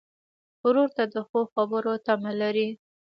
ورور 0.65 0.89
ته 0.97 1.03
د 1.13 1.15
ښو 1.27 1.39
خبرو 1.53 1.93
تمه 2.05 2.31
لرې. 2.41 2.69